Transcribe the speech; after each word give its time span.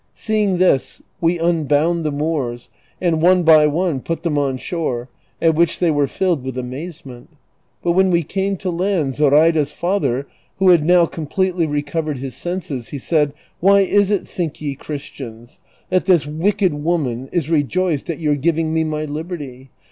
Seeing 0.15 0.57
this 0.57 1.03
we 1.19 1.37
unbound 1.37 2.03
the 2.03 2.11
Moors, 2.11 2.71
and 2.99 3.21
one 3.21 3.43
by 3.43 3.67
one 3.67 4.01
j)ut 4.01 4.23
them 4.23 4.35
on 4.35 4.57
shore, 4.57 5.09
at 5.39 5.53
which 5.53 5.77
they 5.77 5.91
were 5.91 6.07
filled 6.07 6.43
with 6.43 6.57
amazement; 6.57 7.29
but 7.83 7.91
when 7.91 8.09
we 8.09 8.23
came 8.23 8.57
to 8.57 8.71
landZoraida's 8.71 9.71
father, 9.71 10.25
who 10.57 10.69
had 10.71 10.83
now 10.83 11.05
completely 11.05 11.67
recovered 11.67 12.17
his 12.17 12.35
senses, 12.35 12.89
he 12.89 12.97
said," 12.97 13.31
Why 13.59 13.81
is 13.81 14.09
it, 14.09 14.27
think 14.27 14.59
ye. 14.59 14.73
Christians, 14.73 15.59
that 15.91 16.05
this 16.05 16.25
wicked 16.25 16.73
woman 16.73 17.29
is 17.31 17.51
rejoiced 17.51 18.09
at 18.09 18.17
your 18.17 18.33
giving 18.35 18.73
me 18.73 18.83
my 18.83 19.05
liberty 19.05 19.69